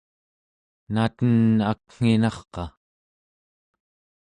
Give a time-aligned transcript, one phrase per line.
[0.93, 1.35] naten
[1.71, 2.63] aknginarqa?